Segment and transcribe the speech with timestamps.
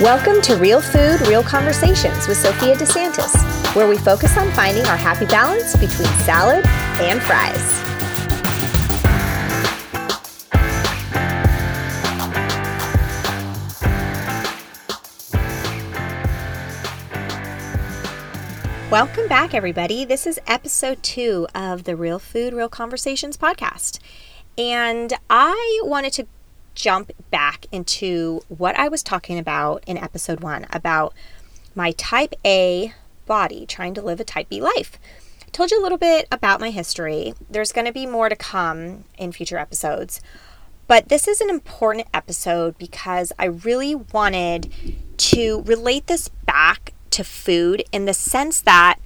[0.00, 3.34] Welcome to Real Food, Real Conversations with Sophia DeSantis,
[3.74, 6.64] where we focus on finding our happy balance between salad
[7.00, 7.58] and fries.
[18.88, 20.04] Welcome back, everybody.
[20.04, 23.98] This is episode two of the Real Food, Real Conversations podcast.
[24.56, 26.28] And I wanted to
[26.78, 31.12] jump back into what I was talking about in episode one about
[31.74, 32.94] my type A
[33.26, 34.96] body trying to live a type B life.
[35.42, 37.34] I told you a little bit about my history.
[37.50, 40.20] There's going to be more to come in future episodes.
[40.86, 44.72] But this is an important episode because I really wanted
[45.18, 48.98] to relate this back to food in the sense that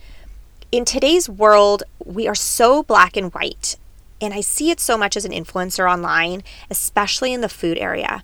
[0.70, 3.76] in today's world, we are so black and white
[4.22, 8.22] and I see it so much as an influencer online, especially in the food area.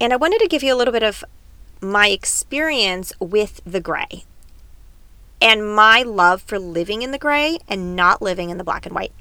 [0.00, 1.24] And I wanted to give you a little bit of
[1.80, 4.24] my experience with the gray
[5.42, 8.94] and my love for living in the gray and not living in the black and
[8.94, 9.12] white.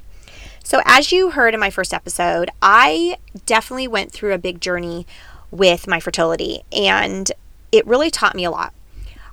[0.63, 5.05] So, as you heard in my first episode, I definitely went through a big journey
[5.51, 7.29] with my fertility and
[7.71, 8.73] it really taught me a lot.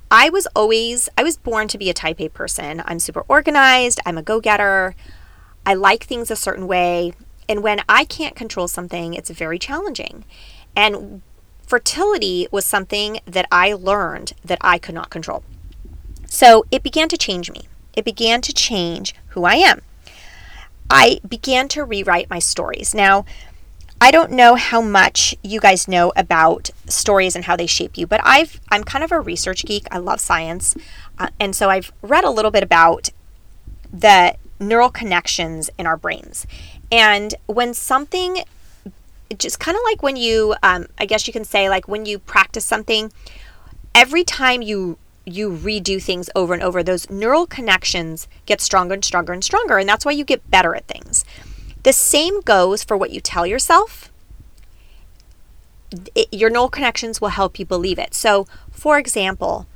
[0.09, 2.83] I was always, I was born to be a type A person.
[2.85, 4.95] I'm super organized, I'm a go getter.
[5.65, 7.13] I like things a certain way.
[7.47, 10.25] And when I can't control something, it's very challenging.
[10.75, 11.21] And
[11.65, 15.43] fertility was something that I learned that I could not control.
[16.25, 17.63] So it began to change me.
[17.93, 19.81] It began to change who I am.
[20.89, 22.93] I began to rewrite my stories.
[22.93, 23.25] Now,
[24.03, 28.07] I don't know how much you guys know about stories and how they shape you,
[28.07, 29.87] but I've I'm kind of a research geek.
[29.91, 30.75] I love science,
[31.19, 33.09] uh, and so I've read a little bit about
[33.93, 36.47] the neural connections in our brains.
[36.91, 38.43] And when something,
[39.37, 42.19] just kind of like when you, um, I guess you can say, like when you
[42.19, 43.11] practice something,
[43.93, 49.05] every time you you redo things over and over, those neural connections get stronger and
[49.05, 51.23] stronger and stronger, and that's why you get better at things.
[51.83, 54.11] The same goes for what you tell yourself.
[56.15, 58.15] It, your neural connections will help you believe it.
[58.15, 59.67] So, for example,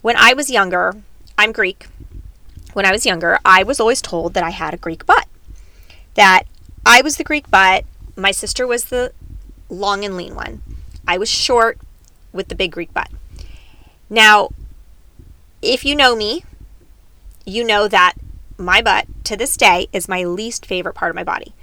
[0.00, 0.94] when I was younger,
[1.36, 1.86] I'm Greek,
[2.78, 5.26] when I was younger, I was always told that I had a Greek butt.
[6.14, 6.44] That
[6.86, 7.84] I was the Greek butt,
[8.14, 9.12] my sister was the
[9.68, 10.62] long and lean one.
[11.04, 11.80] I was short
[12.32, 13.10] with the big Greek butt.
[14.08, 14.50] Now,
[15.60, 16.44] if you know me,
[17.44, 18.14] you know that
[18.56, 21.54] my butt to this day is my least favorite part of my body.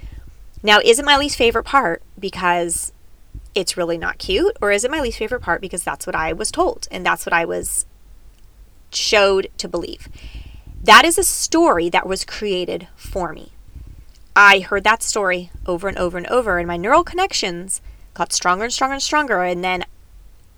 [0.62, 2.92] Now, is it my least favorite part because
[3.56, 6.34] it's really not cute, or is it my least favorite part because that's what I
[6.34, 7.86] was told and that's what I was
[8.92, 10.10] showed to believe?
[10.86, 13.54] That is a story that was created for me.
[14.36, 17.82] I heard that story over and over and over, and my neural connections
[18.14, 19.86] got stronger and stronger and stronger, and then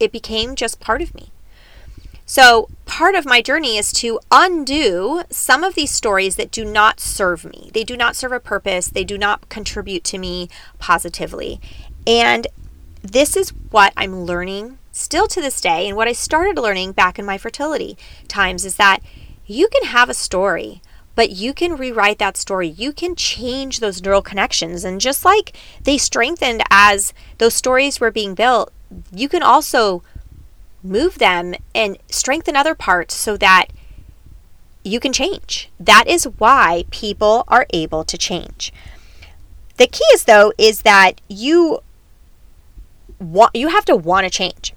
[0.01, 1.31] it became just part of me.
[2.25, 6.99] So, part of my journey is to undo some of these stories that do not
[6.99, 7.71] serve me.
[7.73, 11.61] They do not serve a purpose, they do not contribute to me positively.
[12.05, 12.47] And
[13.01, 17.17] this is what I'm learning still to this day, and what I started learning back
[17.17, 18.99] in my fertility times is that
[19.47, 20.81] you can have a story,
[21.15, 22.67] but you can rewrite that story.
[22.67, 24.83] You can change those neural connections.
[24.83, 28.71] And just like they strengthened as those stories were being built,
[29.11, 30.03] you can also
[30.83, 33.67] move them and strengthen other parts so that
[34.83, 35.69] you can change.
[35.79, 38.71] That is why people are able to change.
[39.77, 41.79] The key is though is that you
[43.19, 44.73] want you have to want to change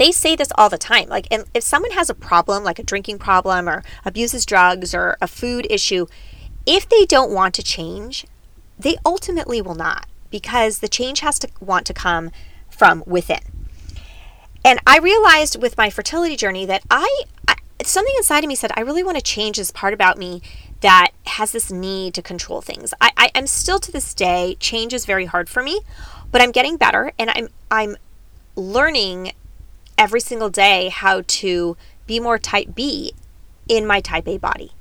[0.00, 1.10] they say this all the time.
[1.10, 5.26] Like, if someone has a problem, like a drinking problem or abuses drugs or a
[5.26, 6.06] food issue,
[6.64, 8.26] if they don't want to change,
[8.78, 12.30] they ultimately will not because the change has to want to come
[12.70, 13.40] from within.
[14.64, 18.72] And I realized with my fertility journey that I, I something inside of me said,
[18.74, 20.40] I really want to change this part about me
[20.80, 22.94] that has this need to control things.
[23.02, 25.82] I, I, am still to this day, change is very hard for me,
[26.30, 27.96] but I'm getting better and I'm I'm
[28.56, 29.32] learning
[30.00, 31.76] every single day how to
[32.06, 33.12] be more type B
[33.68, 34.72] in my type A body.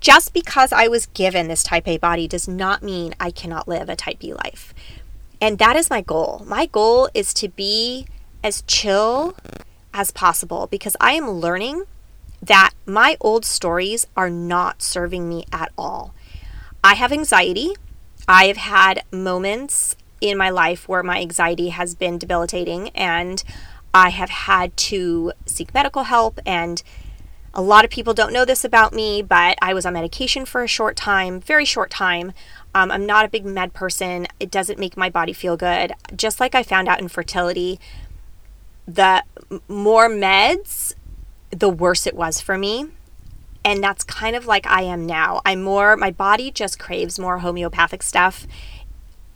[0.00, 3.90] Just because I was given this type A body does not mean I cannot live
[3.90, 4.72] a type B life.
[5.38, 6.44] And that is my goal.
[6.46, 8.06] My goal is to be
[8.42, 9.36] as chill
[9.92, 11.84] as possible because I am learning
[12.40, 16.14] that my old stories are not serving me at all.
[16.82, 17.74] I have anxiety.
[18.26, 23.44] I have had moments in my life where my anxiety has been debilitating and
[23.94, 26.82] I have had to seek medical help, and
[27.54, 30.62] a lot of people don't know this about me, but I was on medication for
[30.62, 32.32] a short time, very short time.
[32.74, 34.26] Um, I'm not a big med person.
[34.38, 35.92] It doesn't make my body feel good.
[36.14, 37.80] Just like I found out in fertility,
[38.86, 39.24] the
[39.66, 40.94] more meds,
[41.50, 42.86] the worse it was for me.
[43.64, 45.42] And that's kind of like I am now.
[45.44, 48.46] I'm more, my body just craves more homeopathic stuff.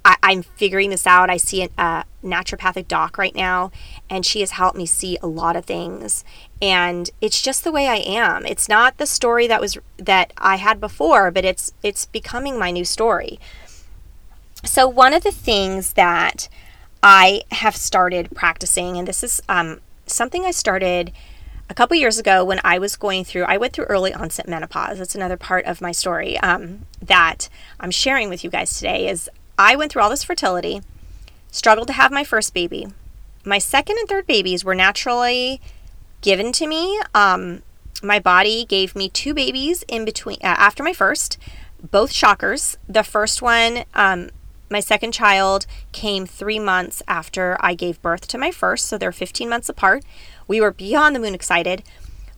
[0.05, 1.31] I, am figuring this out.
[1.31, 3.71] I see a uh, naturopathic doc right now,
[4.11, 6.25] and she has helped me see a lot of things.
[6.61, 8.47] And it's just the way I am.
[8.47, 12.71] It's not the story that was that I had before, but it's it's becoming my
[12.71, 13.39] new story.
[14.65, 16.49] So one of the things that
[17.03, 21.13] I have started practicing, and this is um, something I started
[21.69, 24.99] a couple years ago when I was going through, I went through early onset menopause.
[24.99, 27.49] That's another part of my story um, that
[27.81, 29.09] I'm sharing with you guys today.
[29.09, 29.29] Is
[29.59, 30.83] I went through all this fertility,
[31.51, 32.87] struggled to have my first baby.
[33.45, 35.61] My second and third babies were naturally
[36.21, 37.01] given to me.
[37.15, 37.63] Um,
[38.03, 41.39] my body gave me two babies in between uh, after my first,
[41.83, 42.77] both shockers.
[42.89, 44.31] The first one um,
[44.73, 49.13] my second child came three months after I gave birth to my first, so they're
[49.13, 50.03] 15 months apart.
[50.49, 51.83] We were beyond the moon excited.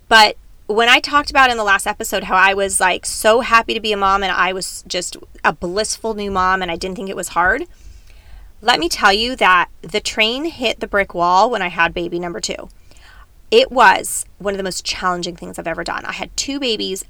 [0.09, 3.75] But when I talked about in the last episode how I was like so happy
[3.75, 6.97] to be a mom and I was just a blissful new mom and I didn't
[6.97, 7.65] think it was hard,
[8.63, 12.19] let me tell you that the train hit the brick wall when I had baby
[12.19, 12.69] number two.
[13.51, 16.05] It was one of the most challenging things I've ever done.
[16.07, 17.05] I had two babies,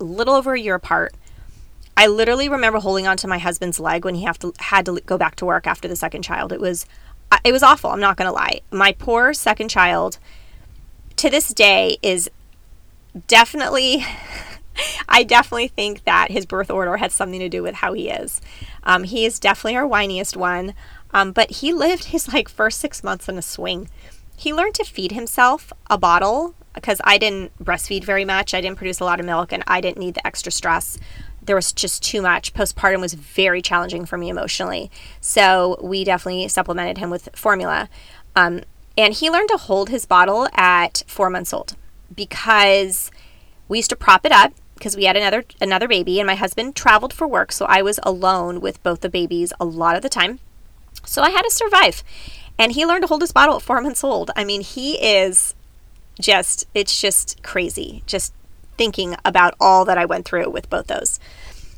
[0.00, 1.14] a little over a year apart.
[1.96, 5.16] I literally remember holding onto my husband's leg when he have to, had to go
[5.16, 6.52] back to work after the second child.
[6.52, 6.86] It was
[7.44, 7.90] it was awful.
[7.90, 8.60] I'm not going to lie.
[8.70, 10.18] My poor second child
[11.16, 12.30] to this day is
[13.26, 14.04] definitely
[15.08, 18.40] I definitely think that his birth order had something to do with how he is.
[18.82, 20.74] Um, he is definitely our whiniest one,
[21.12, 23.88] um, but he lived his like first six months in a swing.
[24.36, 28.52] He learned to feed himself a bottle because I didn't breastfeed very much.
[28.52, 30.98] I didn't produce a lot of milk, and I didn't need the extra stress
[31.46, 32.52] there was just too much.
[32.52, 34.90] Postpartum was very challenging for me emotionally.
[35.20, 37.88] So we definitely supplemented him with formula.
[38.34, 38.62] Um,
[38.98, 41.76] and he learned to hold his bottle at four months old
[42.14, 43.10] because
[43.68, 46.76] we used to prop it up because we had another another baby and my husband
[46.76, 50.08] traveled for work so i was alone with both the babies a lot of the
[50.08, 50.38] time
[51.04, 52.02] so i had to survive
[52.58, 55.54] and he learned to hold his bottle at four months old i mean he is
[56.20, 58.32] just it's just crazy just
[58.76, 61.18] thinking about all that I went through with both those.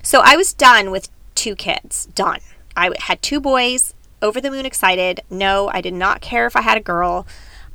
[0.02, 2.40] So I was done with two kids, done.
[2.76, 5.20] I had two boys, over the moon excited.
[5.30, 7.26] No, I did not care if I had a girl.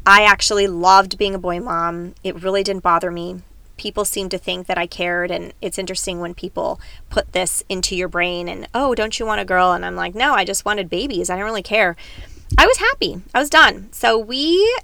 [0.05, 2.15] I actually loved being a boy mom.
[2.23, 3.41] It really didn't bother me.
[3.77, 6.79] People seem to think that I cared, and it's interesting when people
[7.09, 9.71] put this into your brain and, oh, don't you want a girl?
[9.71, 11.29] And I'm like, no, I just wanted babies.
[11.29, 11.95] I don't really care.
[12.57, 13.21] I was happy.
[13.33, 13.89] I was done.
[13.91, 14.77] So we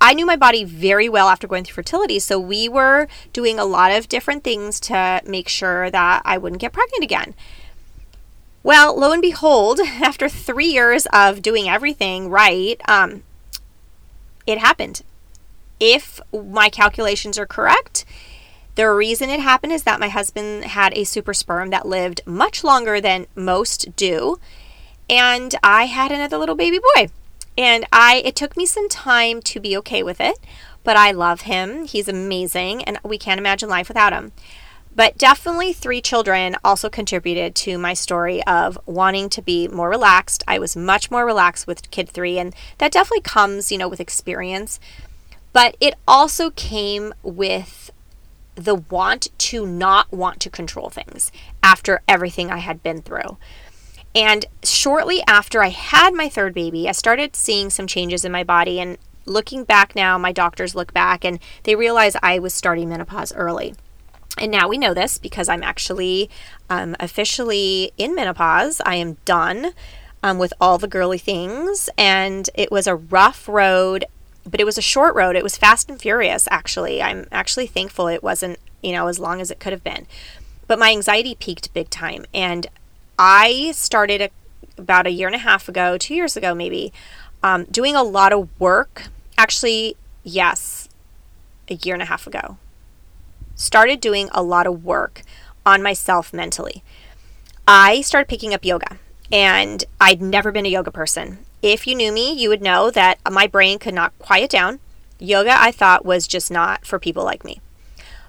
[0.00, 2.18] I knew my body very well after going through fertility.
[2.20, 6.60] So we were doing a lot of different things to make sure that I wouldn't
[6.60, 7.34] get pregnant again.
[8.62, 13.22] Well, lo and behold, after three years of doing everything right, um,
[14.48, 15.02] it happened.
[15.78, 18.04] If my calculations are correct,
[18.74, 22.64] the reason it happened is that my husband had a super sperm that lived much
[22.64, 24.38] longer than most do,
[25.08, 27.08] and I had another little baby boy.
[27.56, 30.38] And I it took me some time to be okay with it,
[30.84, 31.86] but I love him.
[31.86, 34.32] He's amazing and we can't imagine life without him.
[34.98, 40.42] But definitely three children also contributed to my story of wanting to be more relaxed.
[40.48, 44.00] I was much more relaxed with kid 3 and that definitely comes, you know, with
[44.00, 44.80] experience.
[45.52, 47.92] But it also came with
[48.56, 51.30] the want to not want to control things
[51.62, 53.36] after everything I had been through.
[54.16, 58.42] And shortly after I had my third baby, I started seeing some changes in my
[58.42, 58.80] body.
[58.80, 63.32] And looking back now, my doctors look back and they realize I was starting menopause
[63.36, 63.76] early.
[64.38, 66.30] And now we know this because I'm actually
[66.70, 68.80] um, officially in menopause.
[68.84, 69.72] I am done
[70.22, 71.88] um, with all the girly things.
[71.96, 74.04] And it was a rough road,
[74.44, 75.36] but it was a short road.
[75.36, 77.02] It was fast and furious, actually.
[77.02, 80.06] I'm actually thankful it wasn't, you know, as long as it could have been.
[80.66, 82.24] But my anxiety peaked big time.
[82.34, 82.66] And
[83.18, 84.30] I started a,
[84.76, 86.92] about a year and a half ago, two years ago maybe,
[87.42, 89.04] um, doing a lot of work.
[89.36, 90.88] Actually, yes,
[91.68, 92.58] a year and a half ago.
[93.58, 95.22] Started doing a lot of work
[95.66, 96.84] on myself mentally.
[97.66, 98.98] I started picking up yoga,
[99.32, 101.38] and I'd never been a yoga person.
[101.60, 104.78] If you knew me, you would know that my brain could not quiet down.
[105.18, 107.60] Yoga, I thought, was just not for people like me.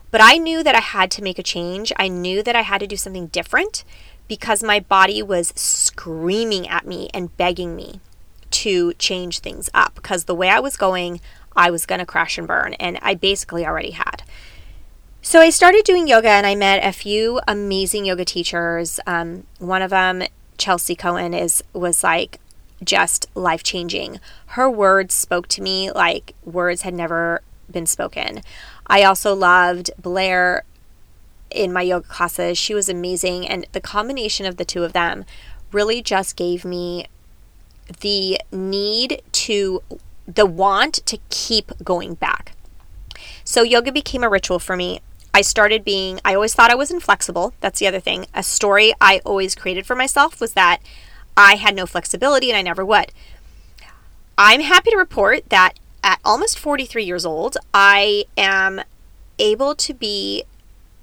[0.10, 1.94] But I knew that I had to make a change.
[1.98, 3.84] I knew that I had to do something different
[4.28, 8.02] because my body was screaming at me and begging me
[8.50, 11.22] to change things up because the way I was going,
[11.56, 14.24] I was going to crash and burn, and I basically already had.
[15.22, 19.02] So I started doing yoga and I met a few amazing yoga teachers.
[19.06, 20.24] Um, one of them,
[20.58, 22.40] Chelsea Cohen, is was like,
[22.82, 24.22] just life changing.
[24.48, 28.42] Her words spoke to me like words had never been spoken.
[28.88, 30.64] I also loved Blair
[31.52, 32.58] in my yoga classes.
[32.58, 33.48] She was amazing.
[33.48, 35.26] And the combination of the two of them
[35.74, 37.08] really just gave me
[38.00, 39.84] the need to,
[40.26, 42.54] the want to keep going back.
[43.44, 45.02] So yoga became a ritual for me.
[45.40, 47.54] I started being, I always thought I was inflexible.
[47.62, 48.26] That's the other thing.
[48.34, 50.82] A story I always created for myself was that
[51.38, 53.14] I had no flexibility and I never would.
[54.38, 58.82] I'm happy to report that at almost 43 years old, I am
[59.40, 60.44] able to be,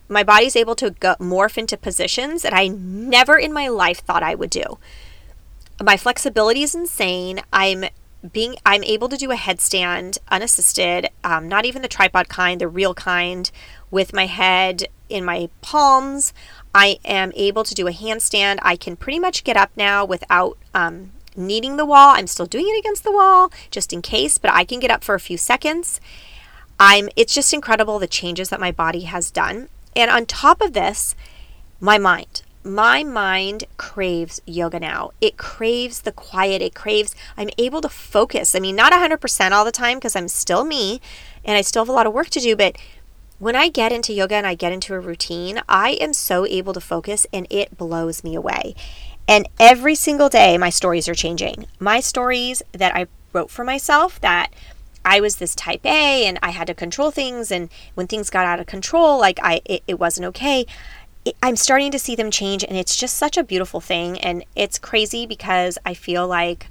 [0.07, 4.23] my body's able to go, morph into positions that I never in my life thought
[4.23, 4.77] I would do.
[5.83, 7.41] My flexibility is insane.
[7.55, 7.87] I'm
[8.33, 12.69] being I'm able to do a headstand unassisted, um, not even the tripod kind, the
[12.69, 13.51] real kind,
[13.91, 16.33] with my head in my palms.
[16.75, 18.59] I am able to do a handstand.
[18.63, 22.15] I can pretty much get up now without um, needing the wall.
[22.17, 25.05] I'm still doing it against the wall just in case, but I can get up
[25.05, 26.01] for a few seconds.
[26.79, 29.69] I'm it's just incredible the changes that my body has done.
[29.95, 31.15] And on top of this,
[31.81, 35.13] my mind my mind craves yoga now.
[35.21, 36.61] It craves the quiet.
[36.61, 38.55] It craves, I'm able to focus.
[38.55, 41.01] I mean, not 100% all the time because I'm still me
[41.45, 42.57] and I still have a lot of work to do.
[42.57, 42.77] But
[43.39, 46.73] when I get into yoga and I get into a routine, I am so able
[46.73, 48.75] to focus and it blows me away.
[49.29, 51.67] And every single day, my stories are changing.
[51.79, 54.53] My stories that I wrote for myself that
[55.05, 57.51] I was this type A and I had to control things.
[57.51, 60.67] And when things got out of control, like I, it, it wasn't okay.
[61.43, 64.17] I'm starting to see them change, and it's just such a beautiful thing.
[64.21, 66.69] And it's crazy because I feel like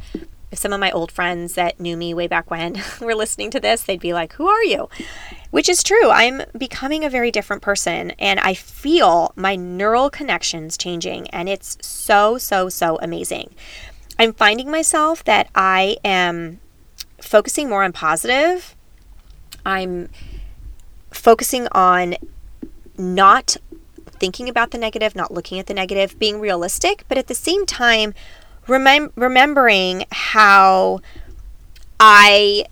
[0.56, 3.60] if some of my old friends that knew me way back when were listening to
[3.60, 4.88] this, they'd be like, Who are you?
[5.52, 6.10] Which is true.
[6.10, 11.78] I'm becoming a very different person, and I feel my neural connections changing, and it's
[11.82, 13.54] so, so, so amazing.
[14.18, 16.62] I'm finding myself that I am
[17.20, 18.76] focusing more on positive.
[19.66, 20.08] I'm
[21.12, 22.16] focusing on
[22.98, 23.58] not
[24.20, 27.66] thinking about the negative, not looking at the negative, being realistic, but at the same
[27.66, 28.14] time,
[28.68, 31.02] remem- remembering how
[32.00, 32.66] I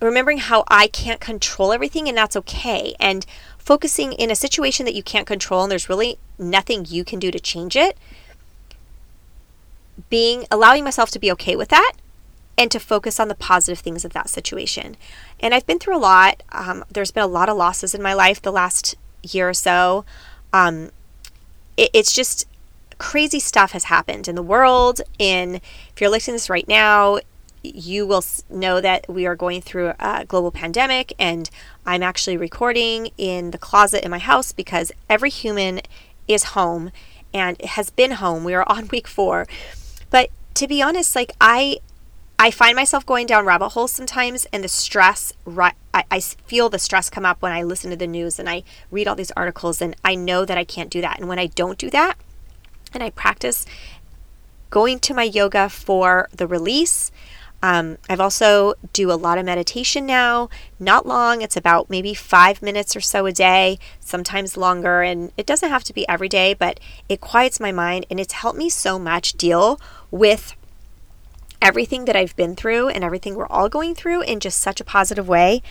[0.00, 2.94] remembering how I can't control everything and that's okay.
[3.00, 3.24] And
[3.58, 7.30] focusing in a situation that you can't control and there's really nothing you can do
[7.30, 7.96] to change it
[10.10, 11.92] being allowing myself to be okay with that
[12.58, 14.96] and to focus on the positive things of that situation.
[15.40, 16.42] And i've been through a lot.
[16.52, 20.04] Um, there's been a lot of losses in my life the last year or so.
[20.52, 20.90] Um,
[21.76, 22.46] it, it's just
[22.94, 25.00] crazy stuff has happened in the world.
[25.18, 27.18] In if you're listening to this right now,
[27.62, 31.48] you will know that we are going through a global pandemic, and
[31.86, 35.80] I'm actually recording in the closet in my house because every human
[36.28, 36.90] is home
[37.32, 38.44] and has been home.
[38.44, 39.46] We are on week four.
[40.10, 41.78] But to be honest, like I
[42.38, 46.80] I find myself going down rabbit holes sometimes, and the stress, I, I feel the
[46.80, 49.80] stress come up when I listen to the news and I read all these articles,
[49.80, 51.18] and I know that I can't do that.
[51.18, 52.18] And when I don't do that,
[52.94, 53.66] and I practice
[54.70, 57.12] going to my yoga for the release,
[57.64, 60.50] um, I've also do a lot of meditation now.
[60.78, 65.46] Not long; it's about maybe five minutes or so a day, sometimes longer, and it
[65.46, 68.68] doesn't have to be every day, but it quiets my mind and it's helped me
[68.68, 70.54] so much deal with
[71.62, 74.84] everything that I've been through and everything we're all going through in just such a
[74.84, 75.62] positive way.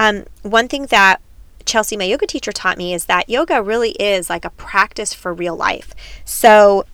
[0.00, 1.20] Um, one thing that
[1.66, 5.34] Chelsea, my yoga teacher, taught me is that yoga really is like a practice for
[5.34, 5.92] real life.
[6.24, 6.86] So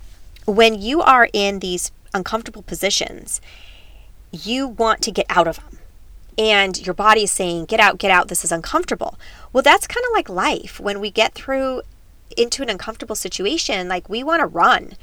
[0.47, 3.41] when you are in these uncomfortable positions,
[4.33, 5.79] you want to get out of them.
[6.39, 9.19] And your body is saying, get out, get out, this is uncomfortable.
[9.53, 10.81] Well, that's kind of like life.
[10.81, 11.83] When we get through
[12.37, 14.95] into an uncomfortable situation, like we want to run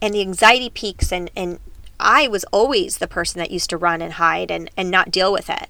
[0.00, 1.60] and the anxiety peaks and, and
[2.00, 5.32] I was always the person that used to run and hide and, and not deal
[5.32, 5.68] with it.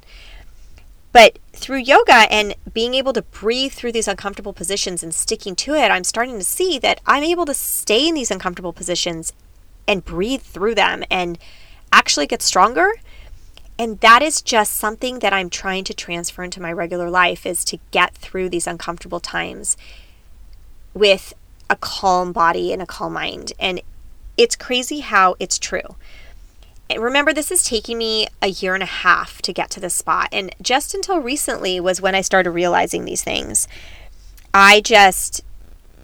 [1.13, 5.75] But through yoga and being able to breathe through these uncomfortable positions and sticking to
[5.75, 9.33] it, I'm starting to see that I'm able to stay in these uncomfortable positions
[9.87, 11.39] and breathe through them and
[11.93, 12.93] actually get stronger.
[13.79, 17.65] And that is just something that I'm trying to transfer into my regular life is
[17.67, 19.77] to get through these uncomfortable times
[20.95, 21.35] with
[21.69, 23.53] a calm body and a calm mind.
[23.59, 23.83] And
[24.37, 25.97] it's crazy how it's true
[26.99, 30.29] remember this is taking me a year and a half to get to this spot
[30.33, 33.69] and just until recently was when i started realizing these things
[34.55, 35.43] i just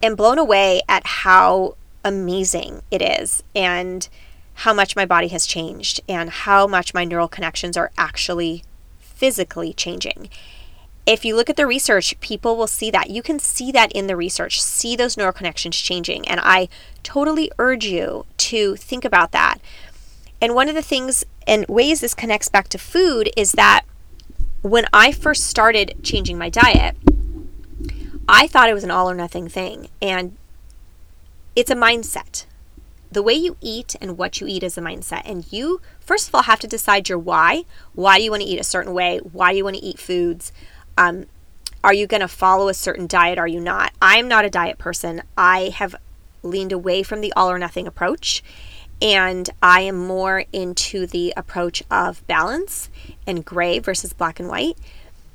[0.02, 4.08] am blown away at how amazing it is and
[4.54, 8.64] how much my body has changed and how much my neural connections are actually
[8.98, 10.28] physically changing
[11.08, 13.08] if you look at the research, people will see that.
[13.08, 16.28] You can see that in the research, see those neural connections changing.
[16.28, 16.68] And I
[17.02, 19.56] totally urge you to think about that
[20.40, 23.82] And one of the things and ways this connects back to food is that
[24.62, 26.96] when I first started changing my diet,
[28.28, 29.88] I thought it was an all or nothing thing.
[30.02, 30.36] And
[31.56, 32.44] it's a mindset.
[33.10, 35.22] The way you eat and what you eat is a mindset.
[35.24, 37.64] And you, first of all, have to decide your why.
[37.94, 39.18] Why do you want to eat a certain way?
[39.18, 40.52] Why do you want to eat foods?
[40.98, 41.26] Um,
[41.82, 43.38] are you going to follow a certain diet?
[43.38, 43.92] Are you not?
[44.02, 45.22] I'm not a diet person.
[45.36, 45.96] I have
[46.42, 48.42] leaned away from the all or nothing approach.
[49.00, 52.90] And I am more into the approach of balance
[53.26, 54.76] and gray versus black and white,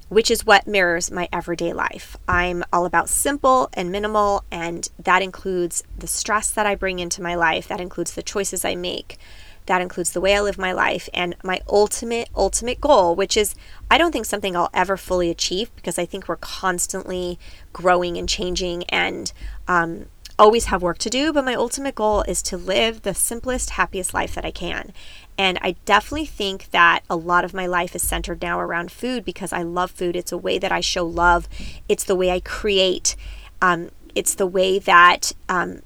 [0.10, 2.18] which is what mirrors my everyday life.
[2.28, 7.22] I'm all about simple and minimal, and that includes the stress that I bring into
[7.22, 9.18] my life, that includes the choices I make,
[9.66, 13.56] that includes the way I live my life, and my ultimate, ultimate goal, which is
[13.90, 17.40] I don't think something I'll ever fully achieve because I think we're constantly
[17.72, 19.32] growing and changing and
[19.68, 20.08] um,
[20.44, 24.14] always have work to do, but my ultimate goal is to live the simplest, happiest
[24.14, 24.92] life that I can.
[25.38, 29.24] And I definitely think that a lot of my life is centered now around food
[29.24, 30.18] because I love food.
[30.18, 31.48] It's a way that I show love,
[31.88, 33.16] it's the way I create,
[33.62, 35.32] um, it's the way that.
[35.48, 35.82] Um,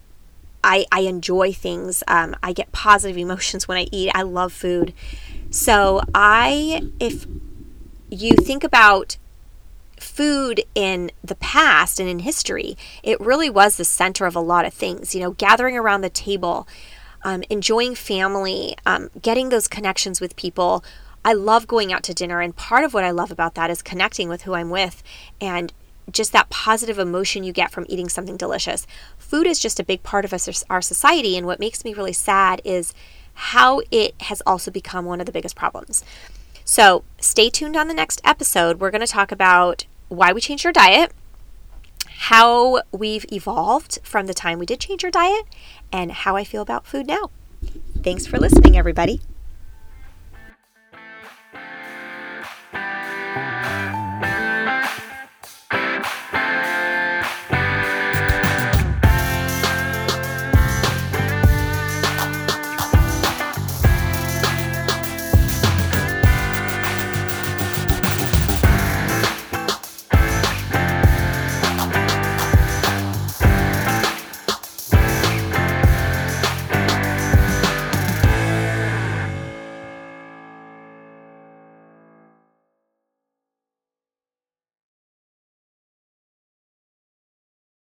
[0.64, 2.04] I, I enjoy things.
[2.10, 4.12] Um, I get positive emotions when I eat.
[4.14, 4.92] I love food.
[5.50, 7.26] So, I, if
[8.10, 9.18] you think about
[10.18, 14.66] food in the past and in history, it really was the center of a lot
[14.66, 15.14] of things.
[15.14, 16.68] You know, gathering around the table,
[17.24, 20.84] um, enjoying family, um, getting those connections with people.
[21.24, 23.84] I love going out to dinner, and part of what I love about that is
[23.84, 25.04] connecting with who I'm with
[25.40, 25.72] and
[26.12, 28.88] just that positive emotion you get from eating something delicious.
[29.20, 32.14] Food is just a big part of us, our society, and what makes me really
[32.14, 32.92] sad is
[33.34, 36.04] how it has also become one of the biggest problems.
[36.66, 38.80] So, stay tuned on the next episode.
[38.80, 41.12] We're going to talk about why we changed our diet,
[42.06, 45.46] how we've evolved from the time we did change our diet,
[45.92, 47.32] and how I feel about food now.
[48.04, 49.22] Thanks for listening, everybody.